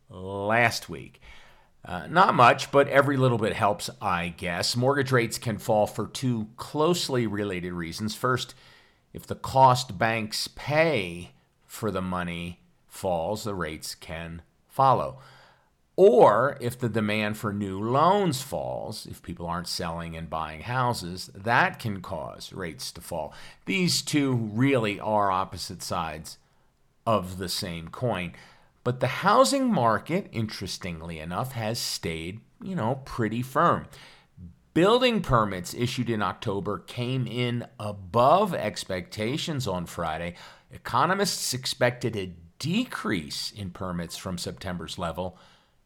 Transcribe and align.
last 0.10 0.90
week. 0.90 1.22
Uh, 1.86 2.08
not 2.08 2.34
much, 2.34 2.72
but 2.72 2.88
every 2.88 3.16
little 3.16 3.38
bit 3.38 3.54
helps, 3.54 3.90
I 4.02 4.30
guess. 4.30 4.76
Mortgage 4.76 5.12
rates 5.12 5.38
can 5.38 5.60
fall 5.60 5.86
for 5.86 6.08
two 6.08 6.48
closely 6.58 7.28
related 7.28 7.74
reasons. 7.74 8.16
First, 8.16 8.56
if 9.14 9.28
the 9.28 9.36
cost 9.36 9.98
banks 9.98 10.48
pay 10.48 11.32
for 11.68 11.92
the 11.92 12.02
money 12.02 12.60
falls, 12.88 13.44
the 13.44 13.54
rates 13.54 13.94
can 13.94 14.42
follow. 14.68 15.20
Or 15.96 16.58
if 16.60 16.78
the 16.78 16.90
demand 16.90 17.38
for 17.38 17.54
new 17.54 17.80
loans 17.80 18.42
falls, 18.42 19.06
if 19.06 19.22
people 19.22 19.46
aren't 19.46 19.68
selling 19.68 20.18
and 20.18 20.30
buying 20.30 20.62
houses, 20.62 21.30
that 21.34 21.80
can 21.80 22.02
cause 22.02 22.52
rates 22.52 22.92
to 22.94 23.02
fall. 23.02 23.34
These 23.66 24.02
two 24.02 24.34
really 24.34 25.00
are 25.00 25.32
opposite 25.32 25.82
sides 25.82 26.38
of 27.06 27.38
the 27.38 27.48
same 27.48 27.90
coin. 27.90 28.34
But 28.86 29.00
the 29.00 29.08
housing 29.08 29.74
market, 29.74 30.30
interestingly 30.32 31.20
enough, 31.20 31.54
has 31.54 31.80
stayed, 31.80 32.42
you 32.62 32.76
know, 32.76 33.02
pretty 33.04 33.42
firm. 33.42 33.88
Building 34.76 35.22
permits 35.22 35.74
issued 35.74 36.08
in 36.08 36.22
October 36.22 36.78
came 36.78 37.26
in 37.26 37.66
above 37.80 38.54
expectations 38.54 39.68
on 39.68 39.88
Friday. 39.88 40.36
Economists 40.72 41.52
expected 41.52 42.16
a 42.16 42.36
decrease 42.60 43.52
in 43.52 43.72
permits 43.72 44.18
from 44.18 44.38
September's 44.38 45.00
level, 45.00 45.40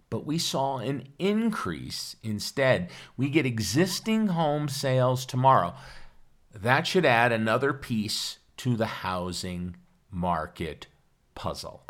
but 0.09 0.25
we 0.25 0.37
saw 0.37 0.79
an 0.79 1.07
increase 1.19 2.17
instead. 2.21 2.89
We 3.15 3.29
get 3.29 3.45
existing 3.45 4.27
home 4.27 4.67
sales 4.67 5.25
tomorrow. 5.25 5.73
That 6.53 6.85
should 6.85 7.05
add 7.05 7.31
another 7.31 7.71
piece 7.71 8.39
to 8.57 8.75
the 8.75 8.87
housing 8.87 9.77
market 10.11 10.87
puzzle. 11.33 11.85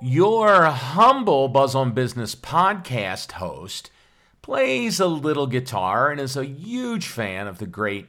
Your 0.00 0.66
humble 0.66 1.48
Buzz 1.48 1.74
on 1.74 1.90
Business 1.90 2.36
podcast 2.36 3.32
host 3.32 3.90
plays 4.42 5.00
a 5.00 5.08
little 5.08 5.48
guitar 5.48 6.12
and 6.12 6.20
is 6.20 6.36
a 6.36 6.46
huge 6.46 7.08
fan 7.08 7.48
of 7.48 7.58
the 7.58 7.66
great 7.66 8.06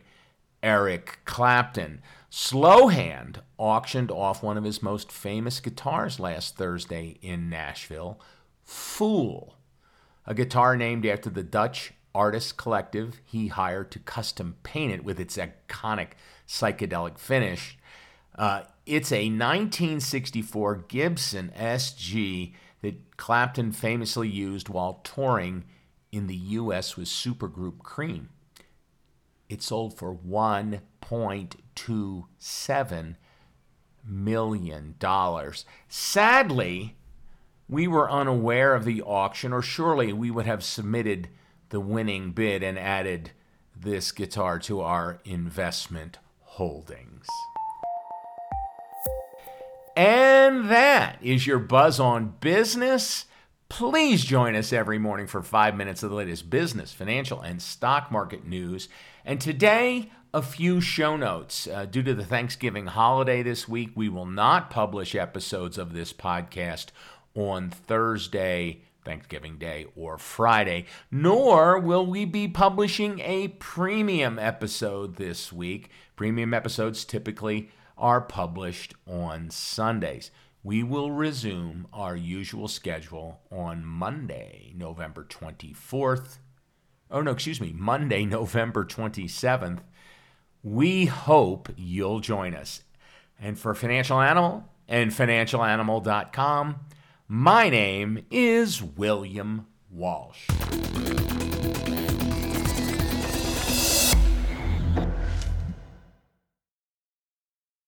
Eric 0.61 1.17
Clapton. 1.25 2.03
Slowhand 2.31 3.38
auctioned 3.57 4.11
off 4.11 4.44
one 4.44 4.55
of 4.55 4.66
his 4.66 4.83
most 4.83 5.11
famous 5.11 5.59
guitars 5.59 6.19
last 6.19 6.57
Thursday 6.57 7.17
in 7.23 7.50
Nashville, 7.50 8.19
Fool, 8.63 9.56
a 10.27 10.35
guitar 10.35 10.77
named 10.77 11.07
after 11.07 11.31
the 11.31 11.41
Dutch 11.41 11.94
artist 12.13 12.56
collective 12.56 13.19
he 13.25 13.47
hired 13.47 13.89
to 13.89 14.00
custom 14.00 14.57
paint 14.61 14.94
it 14.94 15.03
with 15.03 15.19
its 15.19 15.38
iconic 15.38 16.09
psychedelic 16.47 17.17
finish. 17.17 17.79
Uh, 18.39 18.63
it's 18.85 19.11
a 19.11 19.25
1964 19.25 20.85
Gibson 20.88 21.51
SG 21.59 22.53
that 22.81 23.17
Clapton 23.17 23.73
famously 23.73 24.29
used 24.29 24.69
while 24.69 25.01
touring 25.03 25.66
in 26.13 26.27
the 26.27 26.35
U.S. 26.35 26.95
with 26.95 27.09
supergroup 27.09 27.79
Cream. 27.79 28.29
It 29.50 29.61
sold 29.61 29.97
for 29.97 30.16
$1.27 30.16 33.16
million. 34.07 34.95
Sadly, 35.89 36.95
we 37.67 37.88
were 37.88 38.09
unaware 38.09 38.73
of 38.73 38.85
the 38.85 39.01
auction, 39.01 39.51
or 39.51 39.61
surely 39.61 40.13
we 40.13 40.31
would 40.31 40.45
have 40.45 40.63
submitted 40.63 41.27
the 41.69 41.81
winning 41.81 42.31
bid 42.31 42.63
and 42.63 42.79
added 42.79 43.31
this 43.75 44.13
guitar 44.13 44.59
to 44.59 44.79
our 44.79 45.19
investment 45.25 46.19
holdings. 46.39 47.27
And 49.99 50.69
that 50.69 51.17
is 51.21 51.45
your 51.45 51.59
buzz 51.59 51.99
on 51.99 52.35
business. 52.39 53.25
Please 53.67 54.23
join 54.23 54.55
us 54.55 54.71
every 54.71 54.97
morning 54.97 55.27
for 55.27 55.43
five 55.43 55.75
minutes 55.75 56.03
of 56.03 56.09
the 56.09 56.15
latest 56.15 56.49
business, 56.49 56.93
financial, 56.93 57.41
and 57.41 57.61
stock 57.61 58.09
market 58.09 58.45
news. 58.45 58.88
And 59.25 59.41
today, 59.41 60.09
a 60.33 60.41
few 60.41 60.79
show 60.79 61.17
notes. 61.17 61.67
Uh, 61.67 61.83
due 61.83 62.01
to 62.03 62.13
the 62.13 62.23
Thanksgiving 62.23 62.85
holiday 62.85 63.43
this 63.43 63.67
week, 63.67 63.91
we 63.93 64.07
will 64.07 64.25
not 64.25 64.69
publish 64.69 65.15
episodes 65.15 65.77
of 65.77 65.91
this 65.91 66.13
podcast 66.13 66.91
on 67.35 67.69
Thursday, 67.69 68.83
Thanksgiving 69.03 69.57
Day, 69.57 69.88
or 69.97 70.17
Friday, 70.17 70.85
nor 71.12 71.77
will 71.77 72.06
we 72.06 72.24
be 72.24 72.47
publishing 72.47 73.19
a 73.19 73.50
premium 73.50 74.39
episode 74.39 75.18
this 75.18 75.51
week. 75.51 75.89
Premium 76.15 76.53
episodes 76.53 77.03
typically 77.03 77.69
are 78.00 78.22
published 78.22 78.96
on 79.07 79.50
Sundays. 79.51 80.31
We 80.63 80.84
will 80.84 81.12
resume 81.12 81.88
our 81.94 82.16
usual 82.16 82.68
schedule 82.68 83.42
on 83.51 83.86
Monday, 83.86 84.74
November 84.75 85.24
24th. 85.24 86.40
Oh, 87.12 87.22
no, 87.22 87.31
excuse 87.31 87.62
me, 87.62 87.74
Monday, 87.74 88.25
November 88.25 88.86
27th. 88.86 89.80
We 90.63 91.06
hope 91.06 91.69
you'll 91.78 92.19
join 92.19 92.54
us. 92.54 92.84
And 93.40 93.57
for 93.57 93.74
Financial 93.74 94.19
Animal 94.19 94.66
and 94.88 95.12
financialanimal.com, 95.12 96.75
my 97.28 97.69
name 97.69 98.25
is 98.30 98.81
William 98.84 99.68
Walsh. 99.90 100.48